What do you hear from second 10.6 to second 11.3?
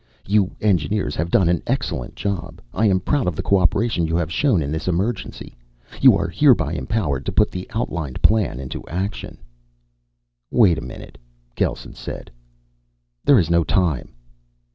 a minute,"